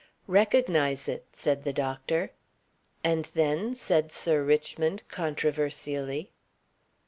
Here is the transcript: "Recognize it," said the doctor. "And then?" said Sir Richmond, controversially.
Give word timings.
"Recognize 0.25 1.07
it," 1.07 1.27
said 1.31 1.63
the 1.63 1.71
doctor. 1.73 2.31
"And 3.03 3.25
then?" 3.35 3.75
said 3.75 4.11
Sir 4.11 4.43
Richmond, 4.43 5.03
controversially. 5.09 6.31